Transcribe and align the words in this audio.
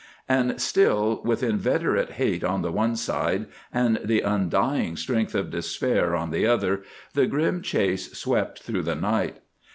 And 0.27 0.59
still, 0.59 1.21
with 1.23 1.43
inveterate 1.43 2.13
hate 2.13 2.43
on 2.43 2.63
the 2.63 2.71
one 2.71 2.95
side, 2.95 3.45
and 3.71 3.99
the 4.03 4.21
undying 4.21 4.97
strength 4.97 5.35
of 5.35 5.51
despair 5.51 6.15
on 6.15 6.31
the 6.31 6.47
other, 6.47 6.81
the 7.13 7.27
grim 7.27 7.61
chase 7.61 8.11
swept 8.17 8.63
through 8.63 8.81
the 8.81 8.95
night. 8.95 9.35